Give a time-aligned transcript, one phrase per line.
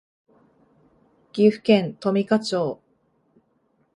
[1.31, 2.81] 岐阜県富加町